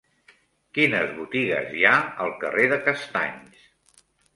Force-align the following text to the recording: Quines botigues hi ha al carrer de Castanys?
Quines 0.77 1.11
botigues 1.19 1.77
hi 1.77 1.85
ha 1.91 1.95
al 2.27 2.35
carrer 2.43 2.69
de 2.77 2.85
Castanys? 2.91 4.07